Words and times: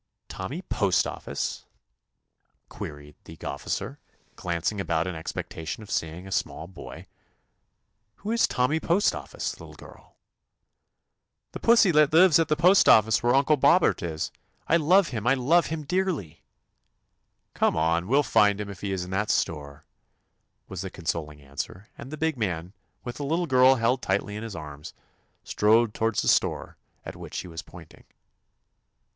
"Tommy 0.27 0.63
Postoffice?" 0.63 1.65
queried 2.69 3.13
the 3.25 3.35
153 3.35 3.35
THE 3.35 3.35
ADVENTURES 3.35 3.47
OF 3.47 3.53
officer, 3.53 3.99
glancing 4.35 4.81
about 4.81 5.05
in 5.05 5.13
expectation 5.13 5.83
of 5.83 5.91
seeing 5.91 6.25
a 6.27 6.31
small 6.31 6.65
boy. 6.65 7.05
"Who 8.15 8.31
is 8.31 8.47
Tom 8.47 8.71
my 8.71 8.79
Postoffice, 8.79 9.59
little 9.59 9.75
girl*?" 9.75 10.15
"The 11.51 11.59
pussy 11.59 11.91
that 11.91 12.11
lives 12.11 12.39
at 12.39 12.47
the 12.47 12.55
post 12.55 12.89
office 12.89 13.21
where 13.21 13.35
Uncle 13.35 13.57
Bobbert 13.57 14.01
is. 14.01 14.31
I 14.67 14.75
love 14.77 15.09
him, 15.09 15.27
I 15.27 15.35
love 15.35 15.67
him 15.67 15.83
dearly 15.83 16.41
I" 17.53 17.59
"Come 17.59 17.77
on, 17.77 17.97
and 17.97 18.07
we 18.07 18.15
'11 18.15 18.27
find 18.31 18.59
him 18.59 18.71
if 18.71 18.81
he 18.81 18.91
is 18.91 19.03
in 19.03 19.11
that 19.11 19.29
store," 19.29 19.85
was 20.67 20.81
the 20.81 20.89
consoling 20.89 21.43
answer, 21.43 21.89
and 21.95 22.09
the 22.09 22.17
big 22.17 22.37
man, 22.39 22.73
with 23.03 23.17
the 23.17 23.23
little 23.23 23.45
girl 23.45 23.75
held 23.75 24.01
tightly 24.01 24.35
in 24.35 24.41
his 24.41 24.55
arms, 24.55 24.95
strode 25.43 25.93
toward 25.93 26.15
the 26.15 26.27
store 26.27 26.75
at 27.05 27.15
which 27.15 27.35
she 27.35 27.47
was 27.47 27.61
pointing. 27.61 28.05